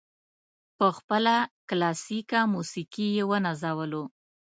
[0.77, 1.35] په خپله
[1.69, 4.03] کلاسیکه موسیقي یې ونازولو.